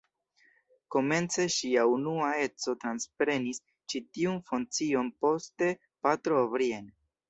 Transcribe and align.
Komence 0.95 1.45
ŝia 1.57 1.83
unua 1.97 2.31
edzo 2.47 2.77
transprenis 2.87 3.63
ĉi 3.71 4.05
tiun 4.15 4.43
funkcion, 4.51 5.17
poste 5.23 5.75
Patro 6.07 6.47
O’Brien. 6.47 6.95